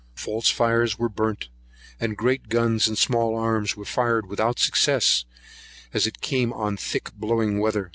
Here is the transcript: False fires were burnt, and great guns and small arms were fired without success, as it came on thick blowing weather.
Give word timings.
False 0.15 0.49
fires 0.49 0.97
were 0.97 1.07
burnt, 1.07 1.47
and 1.99 2.17
great 2.17 2.49
guns 2.49 2.87
and 2.87 2.97
small 2.97 3.35
arms 3.37 3.77
were 3.77 3.85
fired 3.85 4.25
without 4.25 4.57
success, 4.57 5.25
as 5.93 6.07
it 6.07 6.21
came 6.21 6.51
on 6.51 6.75
thick 6.75 7.11
blowing 7.13 7.59
weather. 7.59 7.89